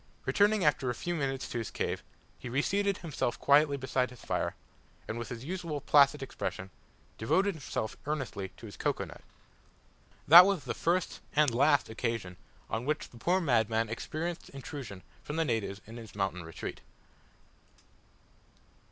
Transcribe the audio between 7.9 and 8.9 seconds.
earnestly to his